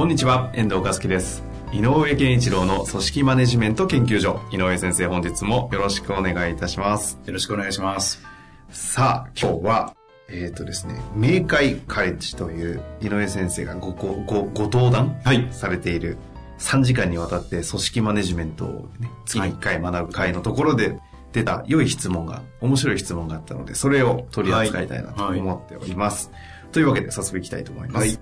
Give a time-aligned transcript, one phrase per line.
[0.00, 1.44] こんにちは遠藤和樹です。
[1.74, 4.40] 井上健一郎の組織マネジメント研究所。
[4.50, 7.18] 井上先生本日もよろしくお願いいたします。
[7.26, 8.22] よろしくお願いします。
[8.70, 9.94] さあ今日は
[10.30, 16.16] えっ、ー、とですね、明海カレッジという井上先生がごごごご登壇されている
[16.60, 20.98] 3時間にわたって組織マネジメントをね、月1回学ぶ会のところで
[21.34, 26.30] 出た良い質問が、面白い質問があったので、それを取り扱いたいなと思っております。
[26.32, 28.06] はいはい、というわけで早速いきたいと思います。
[28.06, 28.18] はい、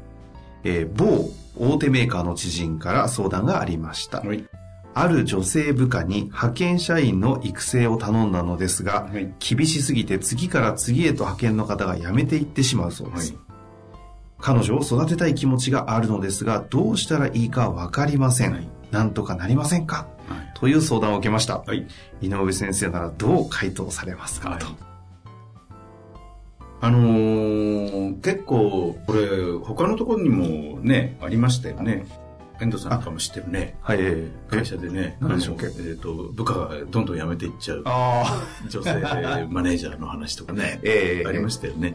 [0.64, 4.20] えー、某大手メーカーの知人から相談がありました。
[4.20, 4.48] はい
[4.94, 13.34] ある女性部下に派遣社員の育成を頼んだのですが、はい、厳しすぎて次から次へと派遣の方が辞めていってしまうそうです。
[13.34, 13.42] はい、
[14.40, 18.52] 彼女を育てたい気持ちがあるのですが、どうしたらいいかわかりません。
[18.54, 20.08] はい、なんとかなりませんか、
[20.54, 21.62] という相談を受けました。
[22.20, 24.66] 井上先生ならどう回答されますか、と。
[26.80, 27.37] あのー、
[28.22, 32.06] 結構、これ、他のところにもね、ありましたよね。
[32.60, 33.76] 遠藤さんかも知ってるね。
[33.80, 33.98] はい。
[34.48, 37.82] 会社でね、何でしょうえっ、ー、と、部下がどんどん辞めていっちゃう。
[37.84, 38.24] あ
[38.64, 38.68] あ。
[38.68, 38.94] 女性
[39.48, 40.80] マネージャーの話とかね。
[40.82, 41.94] ええー、ありましたよね。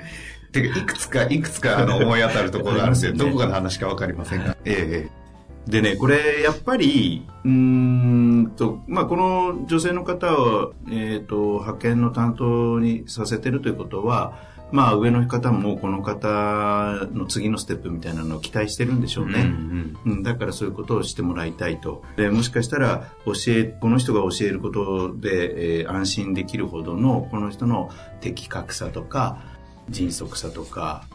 [0.52, 3.14] てか、いくつか、いくつか、あの、思い当たるところがあるんですよ。
[3.18, 4.56] どこかの話かわかりませんが。
[4.64, 5.24] ええ
[5.70, 14.34] でね、これ、やっぱり、うんと、まあ、この女性の方を、えっ、ー、と、派遣の担当にさせてるということは、
[14.74, 19.42] まあ上の方もこの方の次のステップみたいなのを期待してるんでしょうね。
[19.42, 22.02] うんうん、だからそういうことをしてもらいたいと。
[22.18, 29.44] でもしかしたら教え、この人が教えることで、えー、安心できるほどのこの人の的確さとか、
[29.90, 31.06] 迅速さとか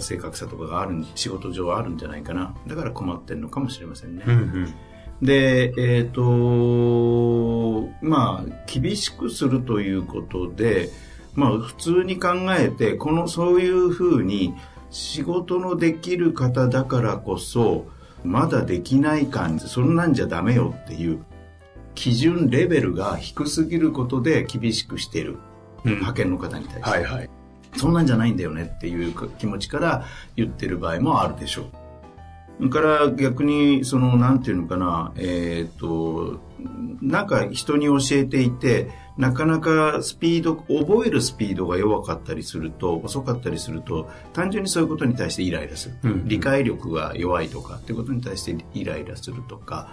[0.00, 4.74] 正確さとかがある仕事上はあるんじゃないかなだから困ってるのかもしれませんね、うんうん、
[5.20, 10.90] でえっ、ー、とまあ厳しくするということで
[11.34, 14.54] まあ普通に考えて、このそういうふうに
[14.90, 17.86] 仕事のできる方だからこそ、
[18.24, 21.24] まだできない感じ、そんなんじゃダメよっていう
[21.94, 25.36] 基準レベルが低すぎることで厳しくしてる。
[25.84, 26.90] うん、派遣の方に対して。
[26.90, 27.30] はいはい。
[27.76, 30.04] そんなんじゃないんだよねっていう気持ちから
[30.36, 31.66] 言ってる場合もあるでしょう。
[32.58, 36.40] それから逆に、その、なんていうのかな、えっ、ー、と、
[37.02, 45.94] なんか人に教えていて、なかなかスピード、覚えるスピードが弱かったりすると、遅かったりすると、単純にそういうことに対してイライラする。
[46.02, 49.92] うん、理解力が弱いとかっていうことに対してイライラするとか、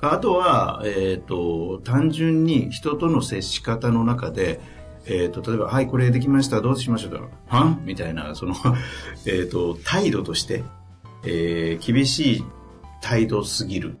[0.00, 4.60] あとは、えっ、ー、と、単純に人との接し方の中で、
[5.06, 7.82] えっ、ー、と、例えば、はい、これできました、どうしましょうはん？
[7.84, 8.54] みたいな、その、
[9.26, 10.64] えっ、と、態度として、
[11.24, 12.44] えー、厳しい
[13.00, 13.96] 態度すぎる。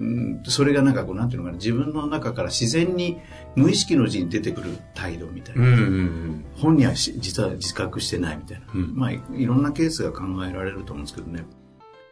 [0.00, 3.18] うん、それがなんかこう、なんていうのかな、自分の中から自然に
[3.58, 5.62] 無意識のうちに出てくる態度みたいな。
[5.62, 8.66] うんうんうん、本人は実は自覚してないみたいな。
[8.72, 11.44] うん、まあ、いろんなケースが考えられると思うんですけどね。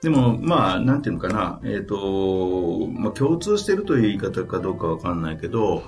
[0.03, 5.83] でも、まあ、なんていうのかな、えっ、ー、と、まあ、共通してるという言い方かどうかわかんないけど、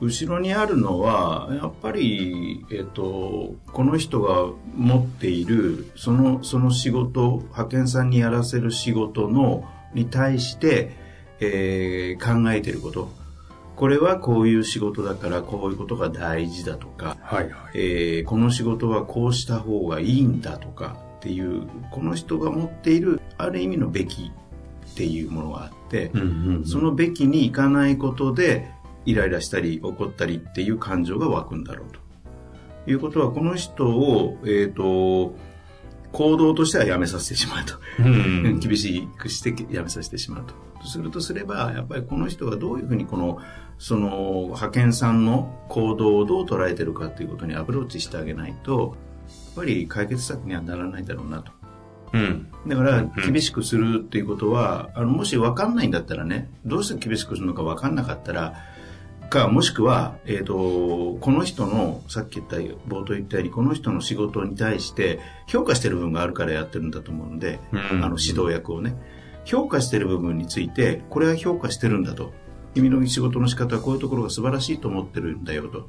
[0.00, 10.96] 後ろにあるのは、やっぱり、えっ、ー、と、この人が持っている、その、その仕事、派遣さんにやらせる仕事の、に対して、
[11.38, 13.10] えー、考えてること
[13.76, 24.32] これはこういう仕事だからこういうことが大事だとか、はいはい、えー、この仕事はこうした方がいいんだとかっていうこの人が持っているある意味のべき
[24.92, 28.70] っていうものがあって、うんうんうん、そのべきにいかないことで
[29.04, 32.02] イライラしたり怒ったりっていう感情が湧くんだろうと。
[32.84, 35.36] いうことはこの人を、えっ、ー、と
[36.10, 38.06] 行動としてはやめさせてしまうと、うん。
[38.06, 40.54] うん、厳しくしてやめさせてしまうとと
[40.88, 43.38] するとすれば、やっぱりこの人がどういうふうにこの、
[43.78, 48.96] その派遣さんの行動をどう捉えてるかということにアプローチしてあげないと、
[49.26, 51.52] やっぱり解決策にはならないだろうなと。
[52.12, 52.48] うん。
[52.66, 58.54] だから、厳しくするっていうことは、あの、もし分かんないんだったらね、どうして厳しくするのか分かんなかったら、
[59.32, 68.94] か、もしくは、えっ、ー、と、この人の、さっき言った、冒頭言ったように、この人の仕事に対して評価してる部分があるからやってるんだと思うので、うん、あの、指導役をね。
[69.44, 72.32] 評価している部分について、これは評価してるんだと。
[72.74, 75.88] 君の仕事の仕方はこういうところが素晴らしいと思ってるんだよと。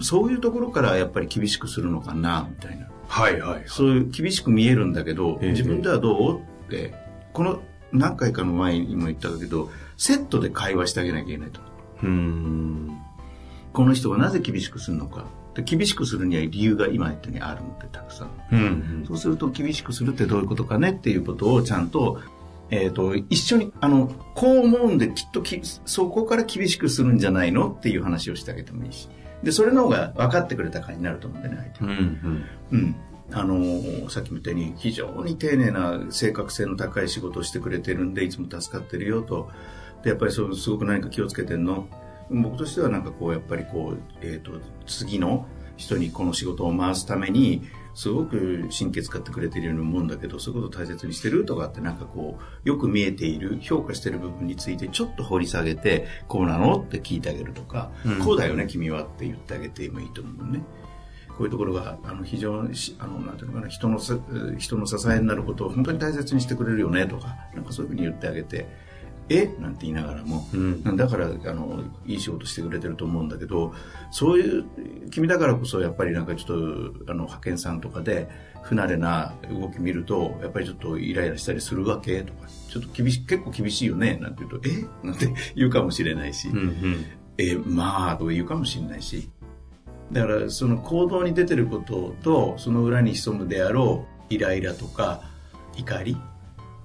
[0.00, 2.88] そういうところからやっぱり厳しくするのかな、みたいな。
[3.06, 3.64] はいはい。
[3.66, 6.38] そういう厳しく見えるんだけど、ええ自分ではどう？
[6.38, 6.94] って、
[7.32, 7.60] この
[7.92, 11.60] 何回かの前にも言ったけど、セットで会話してあげなきゃいけないと。
[12.02, 12.98] うーん。
[13.72, 15.26] この人がなぜ厳しくするのか。
[15.54, 18.30] で厳しくするには理由が今言ったようにあるので、たくさん。
[18.52, 19.04] うん。
[19.06, 22.20] そうすると厳しくするってどういうことかねっていうことをちゃんと、
[22.70, 29.08] えっ、と、一緒に、あの、こう思うんできっときそこから厳しくするんじゃないのっていう話をしてあげてもいいし。
[29.42, 32.44] で、それの方が分かってくれた感になると思うんだよね、相手はうん。
[32.70, 32.78] うん。
[32.78, 32.96] うん。
[33.32, 39.50] あのーさっきみたいに非常に丁寧な正確性の高い仕事をしてくれてるんで、いつも助かってるよと。
[40.02, 41.88] で、やっぱりそう、すごく何か気をつけてんの
[42.30, 44.52] 僕としてはなんかこう、やっぱりこう、えっ、と、
[44.86, 45.46] 次の
[45.76, 47.62] 人にこの仕事を回すために、
[47.94, 60.62] すごく神経使ってくれてるように思うんだけど、そういうことを大切にしてるとかってなんかこう、よく見えている、評価してる部分についてちょっと掘り下げて、こうなのって聞いてあげるとか、うんこうだよね、君はって言ってあげてもいいと思うね。
[61.40, 64.18] こういうところが、あの、非常にし、あの、なんていうのかな、人のさ、
[64.58, 68.66] 人の支えになることを本当に大切にしてくれるよね、とか、なんかそういうふうに言ってあげて、
[69.30, 69.46] え？
[69.58, 70.96] なんて言いながらも、うん。
[70.96, 73.72] だから、あの、いい仕事してくれてると思うんだけど、
[74.10, 74.64] そういう、
[75.10, 76.46] 君だからこそ、やっぱりなんかちょっ
[77.04, 78.28] と、あの、派遣さんとかで、
[78.62, 85.06] 不慣れな動き見ると、やっぱりちょっとイライラしたりするわけとか、ちょっと厳しい、結構厳しいよね、なんて言うと、え？
[85.06, 86.58] なんて言うかもしれないし、うん。
[86.58, 87.04] うん。
[87.38, 89.30] えまあとか言うかもしれないし。
[90.12, 95.22] だからその行動に出てることとその裏に潜むであろうイライラとか
[95.76, 96.16] 怒り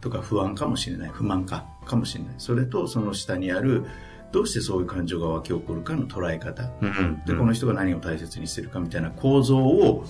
[0.06, 3.86] とか不安かもしれない不満かかもしれないそれとその下にある
[4.32, 7.22] どうしてそういう感情が湧き起こるかの捉え方うん。
[7.26, 10.06] でこの人が何を大切にしてるかみたいな構造を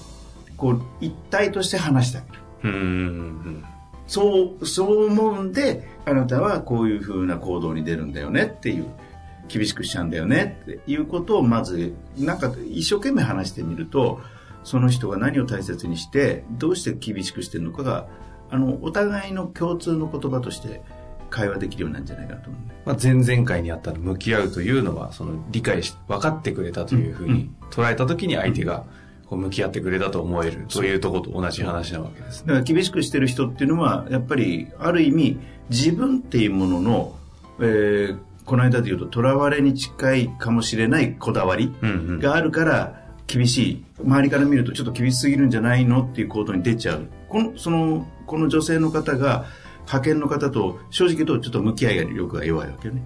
[0.57, 2.71] こう一体として話してあげるうん。
[2.74, 3.65] うん。
[4.07, 8.86] そう、そう思うんで、あなたはこういう風な行動に出るんだよねっていう、
[9.47, 14.19] 厳しくしちゃうんだよねっていうことをまず、なんか一生懸命話してみると、
[14.63, 18.07] その人が何を大切にして、どうして厳しくしてるのかが、
[18.50, 20.81] あの、お互いの共通の言葉として
[21.30, 22.75] 会話できるようになるんじゃないかなと思うね。
[22.86, 28.83] まあ、前々回にあったの向き合うというのは、その理解し、分かってくれたというふうに捉えたときに相手が
[29.27, 32.47] こう向き合ってくれたと思えるというところと同じ話なわけですね。
[32.47, 35.39] だから厳しくしてる人っていうのは、やっぱり、ある意味、
[35.69, 37.15] 自分っていうものの、
[37.59, 41.74] えーこの間で言うと、囚われに近いかもしれないこだわり
[42.21, 43.86] があるから、厳しい。
[44.03, 47.07] 周りから見るとちょっと厳しすぎるんじゃないのっていう行動に出ちゃう。
[47.30, 49.45] この、その、この女性の方が、
[49.80, 53.04] 派遣の方と、正直言うとちょっと向き合い力が弱いわけよね。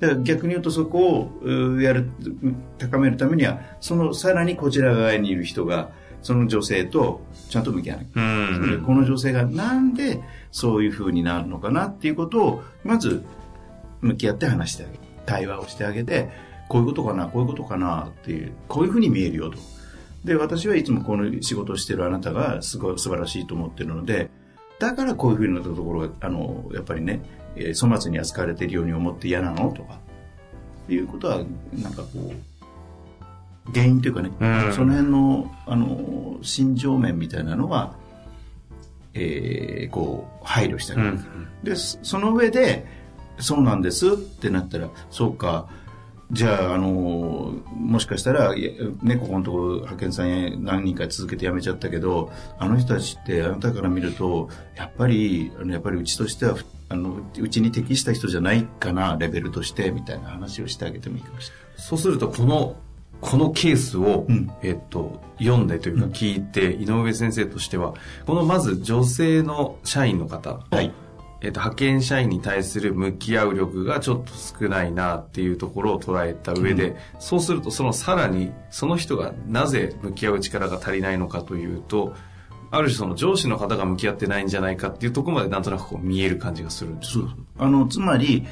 [0.00, 2.10] だから逆に言うとそこをやる、
[2.78, 5.90] 高めるためには、そのさらにこちら側にいる人が、
[6.22, 8.80] その女性とちゃんと向き合わなきゃうんうん。
[8.80, 10.20] でこの女性がなんで
[10.50, 13.24] そういう風になるのかなっていうことをまず
[14.00, 16.30] 向き合って話してあげる対話をしてあげて
[16.68, 19.58] こういうことかなこういうことかなっていうこういう風に見えるよと
[20.24, 24.30] で私はいつもこの仕事をしてるあなたがすごい素晴らしいと思ってるので
[24.78, 27.20] だからこういう風になったところがあのやっぱりね、
[27.56, 29.98] えー粗末に扱われているように思って嫌なのとか
[30.88, 31.38] いうことは
[31.72, 34.72] なんかこう原因というかね、うん。
[34.72, 37.94] その辺のあの心情面みたいなのは
[39.14, 41.48] えーこう配慮してあげる、うん。
[41.64, 42.86] でそその上で
[43.40, 45.68] 「そうなんです」ってなったら「そうか
[46.30, 61.64] じゃあ、あのもしかしたら、ね、ここのところ派遣さんへ何人か続けて辞めちゃったけど、あの人たちってあなたから見ると、やっぱり、あのやっぱりうちとしては、ふあの、うちに適した人じゃないかな、レベルとして、みたいな話をしてあげてもいいかもしれない。
[61.76, 62.76] そうすると、この、
[63.20, 67.94] このケースを、うんえっと、読んでというか聞いて、井上先生としては、
[68.26, 70.92] このまず女性の社員の方、はい。
[71.40, 82.14] えっと、派遣社員に対する向き合う力がちょっと少ないなっていうところを捉えた上で、そうするとそのさらにその人がなぜ向き合う力が足りないのかというと、
[82.70, 87.12] ある種その上司の方が向き合ってないんじゃないかっていうところまでなんとなくこう見える感じがするんです。
[87.12, 87.28] そう
[87.58, 88.46] あの、つまり、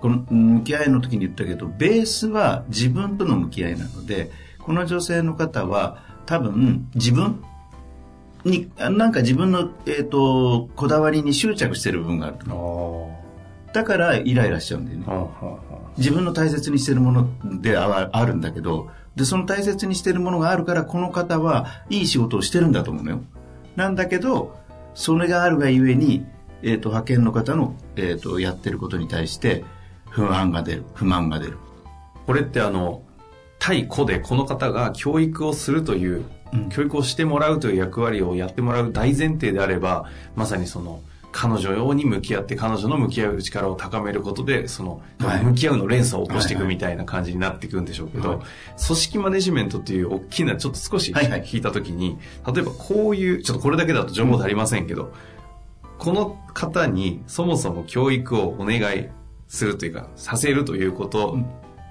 [0.00, 7.42] この向き合いの時に言ったけど、ベースは自分との向き合いなので、この女性の方は多分自分
[8.44, 12.36] に、あなんか自分の、えっ、と、こだわりに執着してる部分がある。
[13.72, 15.06] だからイライラしちゃうんだよね。
[15.06, 15.44] はあはあ
[15.74, 23.20] は自分の大切にしてるものでああるんだけど、で、その大切にしてるものがあるから、この方はいい仕事をしてるんだと思うのよ。
[23.76, 24.56] なんだけど、
[24.94, 26.26] それがあるがゆえに、
[26.62, 29.64] えっ、と、派遣の方の、えっ、と、やってることに対して、
[30.10, 31.58] 不安が出る、不満が出る。
[32.26, 33.02] これってあの、
[33.58, 36.39] 対個でこの方が教育をするという、うん
[36.70, 41.02] 教育をしてもらうという役割をやってもらう大前提であれば、まさにその、
[41.32, 45.00] 彼女に向き合って彼女の向き合う力を高めることでその、
[45.44, 48.38] 向き合うの連鎖を起こしていくみたいな感じになっていくんでしょうけど、はい。
[48.38, 48.46] はい、
[48.84, 52.18] 組織マネジメントっていう大きなちょっと少し引いた時に、
[52.52, 55.12] 例えばこういうちょっとこれだけだと情報足りませんけど、
[55.98, 59.08] この方にそもそも教育をお願い
[59.46, 61.38] するというかさせるということ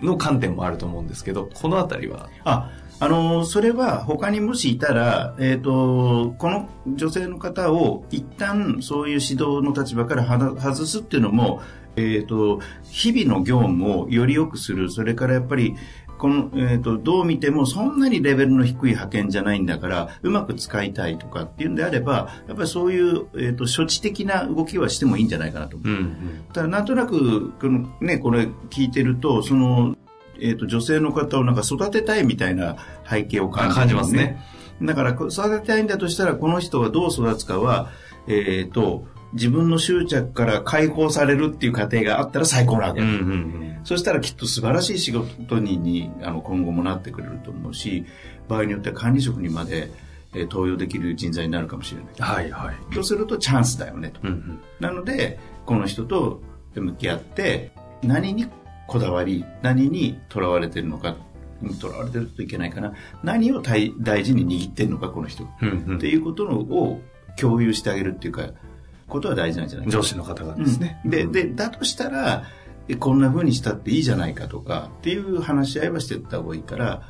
[0.02, 2.30] の観点もあると思うんですけどこの辺りは？
[2.44, 2.72] あ
[3.02, 11.62] あの、それは他にもしいたら、えっ、ー、と、この女性の方を一旦そういう指導の立場から外すっていうのも、
[11.96, 15.76] えっ、ー、と、日々の業務をより良くする、それからやっぱり、
[16.18, 25.90] この、えっ、ー、と、どう見てもそんなにレベルの低い派遣じゃないんだから、うまく使いたいとかっていうんであれば、やっぱりそういう、えっ、と、処置的な動きはしてもいいんじゃないかなと思う。
[25.90, 29.96] うんうん、ただ、なんとなく、このね、これ聞いてると、その、
[30.42, 32.78] えっ、ー、と、女性の方をなんか育てたいみたいな
[33.10, 34.42] 背景を感じ、ね、感じますね。
[34.82, 37.90] だから、育てたいんだとしたら、この人がどう育つかは、
[38.28, 48.06] えっ、ー、と、自分の執着から解放されるっていう過程があったら最高なわけ、うんうんうん、そしたらきっと素晴らしい仕事人にあの今後もなってくれると思うし、
[48.48, 49.92] 場合によっては管理職にまで、
[50.34, 52.14] えー、登用できる人材になるかもしれない。
[52.18, 52.94] はいはい。
[52.94, 54.20] とするとチャンスだよねと。
[54.24, 56.42] うんうん、なので、この人と
[56.74, 58.48] 向き合って、何に
[58.90, 61.16] こだわり、何にとらわれてるのか、
[61.80, 62.94] とらわれてるといけないかな。
[63.24, 63.94] 何を大
[64.24, 65.48] 事に握ってるのか、この人。
[65.62, 67.00] うんうん、っていうことを
[67.40, 68.50] 共有してあげるっていうか、
[69.08, 71.00] ことは大事なんじゃないか上司の方がですね。
[71.06, 72.46] うん、で、で、だとしたら、
[73.00, 77.04] こんな風にしたっていいじゃないかとか、っていう話し合いはしていった方がいいから、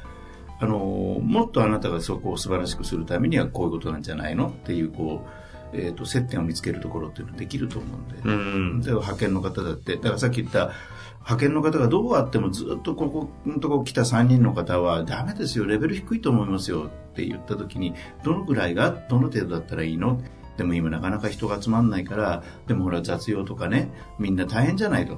[0.59, 0.77] あの、
[1.24, 10.71] もっとあなたがそこを素晴らしくするためにはこういうことなんじゃないのっていう、こう、えーと、接点を見つけるところっていうのはできると思うんで、うん、派遣の方だってだからさっき言った
[11.19, 15.65] 派遣の方がどうあってもずっとここのとこ来た3人の方はダメですよ。
[15.65, 20.21] レベル低いと思いますよって言った時にどのぐらいがどの程度だったらいいの？
[20.57, 25.17] でも今なかなか人が集まんないからでもほら雑用とかねみんな大変じゃないと。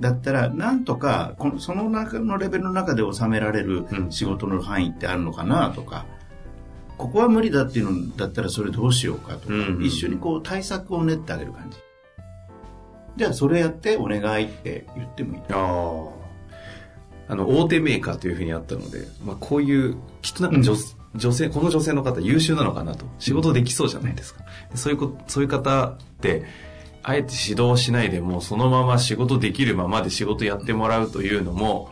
[0.00, 6.04] だったら、なんとか、このその中のレベルの中で収められる仕事の範囲ってあるのかなとか、
[6.96, 11.78] ここは無理だっていうのだったらそれどうしようかとか、うんうん、一緒にこう対策を練ってあげる感じ。
[13.16, 15.42] じゃあそれやってお願いって言ってもいい。
[15.50, 16.24] あ
[17.26, 20.76] あの、大手メーカーというふうにあったので、まあこういう、きっとなんか女う
[21.16, 23.06] ん、女性、この女性の方優秀なのかなと。
[23.18, 24.44] 仕事できそうじゃないですか。
[24.74, 26.44] そういうこ、そういう方って、
[27.02, 31.90] あえて指導しないでも、そのまま仕事できるままで仕事やってもらうというのも、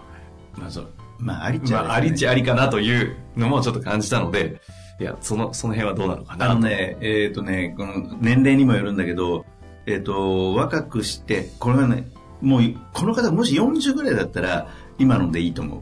[0.57, 4.61] まあそう、まあありっちゃあり、ね、まあ、ありっちゃありかなというのもちょっと感じたので、
[5.03, 9.45] いや、その、その辺はどうなのかなあのね、えっ、ー、とね、この年齢にもよるんだけど、
[9.85, 12.07] えっ、ー、と、若くして、これはね、
[12.41, 12.61] もう、
[12.93, 14.69] この方もし40ぐらいだったら、
[14.99, 15.81] 今のでいいと思う。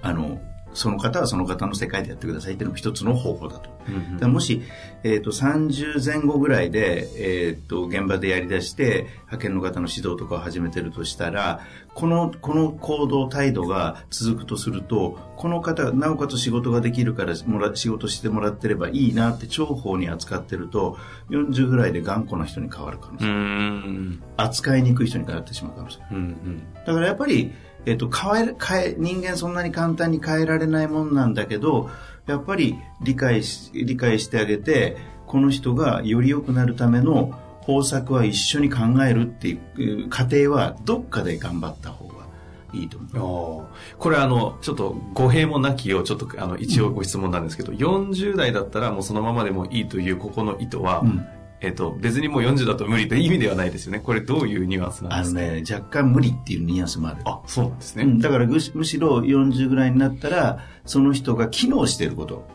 [0.00, 0.40] あの、
[0.78, 3.68] その方はその方の世界でやってくださいっていうのも一つの方法だと。
[3.88, 4.62] うんうん、もし、
[5.02, 11.60] えっ、ー、と、30前後ぐらいで、えっ、ー、と、現場でやり出して、派遣の方の指導とかを始めてるとしたら、
[11.94, 20.96] この、この行動、態度が続くとすると、この方、なおかつ仕事ができるからもら、仕事してもらってればいいなって重宝に扱ってると、
[21.30, 24.18] 40ぐらいで頑固な人に変わる可能性。
[24.36, 26.14] 扱いにくい人に変わってしまうかもしれない。
[26.14, 27.52] うんうん、だからやっぱり、
[27.88, 31.90] えっと、変え、変え、人間そんなに簡単に変えられないもんなんだけど、
[32.26, 39.58] やっぱり理解し、理解してあげて、この人がより良くなるための方策は一緒に考えるってい
[40.04, 42.26] う過程はどっかで頑張った方が
[42.74, 43.96] いいと思う。
[43.98, 51.26] これあの、ちょっと語弊もなきをちょっとあの一応ご質問なんですけど、うん、40代だったらもうそのままでもいいというここの意図は、うん
[51.60, 53.98] えっ、と、別にもう40だと無理という意味ではないですよね。
[53.98, 55.40] これどういうニュアンスなんですか？
[55.40, 57.22] あのね、若干無理っていうニュアンスもある。
[57.24, 58.04] あ、そうなんですね。
[58.04, 62.46] うん、だからむしろ40ぐらいになったら、その人が機能していること。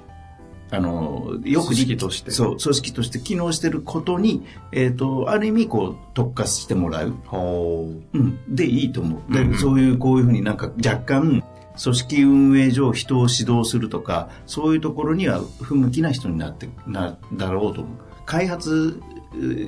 [0.72, 2.32] あの、よく組織として。
[2.32, 7.14] そう、組織として機能していることに、えっ、ー、と、ある意味、こう、特化してもらう。
[7.32, 8.40] うん。
[8.48, 9.34] で、いいと思う。
[9.34, 11.44] で、うんうん、そういう、こういうふうになんか若干、
[11.82, 17.98] 組織運営上人を指導するとか、そういうところには不向きな人になって、な、だろうと思う。
[18.34, 19.00] 開発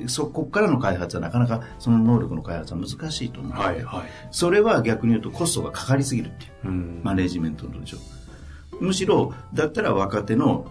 [0.08, 7.96] そこからの開発はなかなかその能力の開発は難しいと思うので、はいはい、それは逆に言うとコストがかかりすぎるっていう、うん、マネジメントの上
[8.80, 10.66] むしろだったら若手の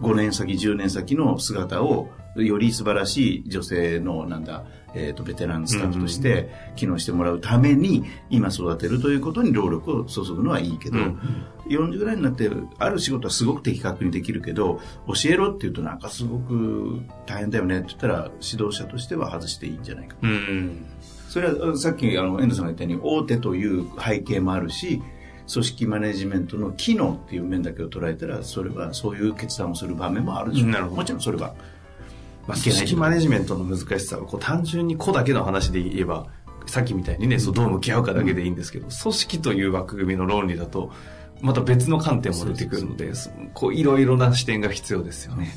[0.00, 4.64] 5年先10年先の姿をより素晴らしい女性のなんだ
[4.98, 20.86] えーと、ベテランスタッフとして機能してもらうために今育てるということに労力を注ぐのはいいけど、うん、40ぐらいになってある仕事はすごく的確にできるけど教えろって言うとなんかすごく大変だよねって言ったら指導者としては外していいんじゃないか、うん、
[21.28, 25.00] それはさっきあの遠藤さんが言ったように大手という背景もあるし
[25.50, 31.54] 組織マネジメントの機能っていう面だけを捉えたらそれはそういう決断をする場面もあるでしょう、もちろんそれは
[32.48, 36.26] まあ、組織マネジメントの難しさはこう単純に個だけの話で言えば
[36.66, 40.90] さっきみたいにねそうどう向き合うかだけでいいんですけど、組織という枠組みの論理だと
[41.42, 43.12] また別の観点も出てくるので
[43.54, 45.54] こういろいろな視点が必要ですよね。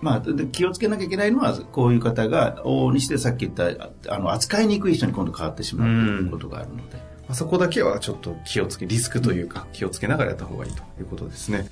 [0.00, 6.96] まあ、気をつけなきゃいけないのは、こういう方が、往々にしてさっき言った、あの、扱いにくい人に今度変わってしまうということがあるので。
[6.96, 11.68] まあ、そこだけはちょっと気をつけ、リスクというか気をつけながらやった方がいいということですね。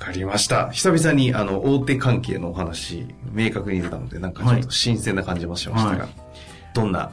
[0.00, 0.70] わかりました。
[0.70, 6.10] 久々にあの、大手関係のお話、明確に出たので、なんかちょっと新鮮な感じもしましたが、はい、
[6.72, 7.12] どんな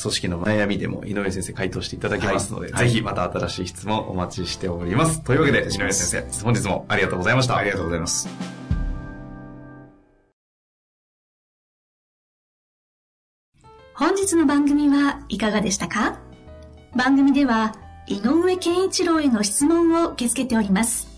[0.00, 5.20] 組織の悩みでも井上先生回答していただけますので、はい、ぜひまた新しい質問お待ちしております。
[5.24, 7.56] というわけで、井上先生、本日もありがとうございました。
[7.56, 8.28] ありがとうございます。
[13.94, 16.20] 本日の番組はいかがでしたか？
[16.94, 17.74] 番組では
[18.06, 21.17] 井上健一郎への質問を受け付けております。